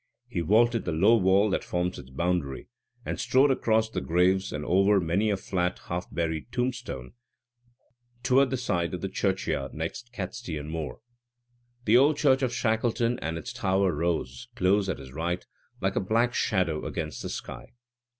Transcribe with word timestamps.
He 0.27 0.39
vaulted 0.39 0.83
the 0.85 0.91
low 0.91 1.15
wall 1.15 1.51
that 1.51 1.63
forms 1.63 1.99
its 1.99 2.09
boundary, 2.09 2.67
and 3.05 3.19
strode 3.19 3.51
across 3.51 3.87
the 3.87 4.01
graves, 4.01 4.51
and 4.51 4.65
over 4.65 4.99
many 4.99 5.29
a 5.29 5.37
flat, 5.37 5.77
half 5.89 6.11
buried 6.11 6.51
tombstone, 6.51 7.13
toward 8.23 8.49
the 8.49 8.57
side 8.57 8.95
of 8.95 9.01
the 9.01 9.07
churchyard 9.09 9.75
next 9.75 10.11
Catstean 10.11 10.71
Moor. 10.71 11.01
The 11.85 11.97
old 11.97 12.17
church 12.17 12.41
of 12.41 12.51
Shackleton 12.51 13.19
and 13.19 13.37
its 13.37 13.53
tower 13.53 13.91
rose, 13.93 14.47
close 14.55 14.89
at 14.89 14.97
his 14.97 15.13
right, 15.13 15.45
like 15.81 15.95
a 15.95 15.99
black 15.99 16.33
shadow 16.33 16.83
against 16.87 17.21
the 17.21 17.29
sky. 17.29 17.67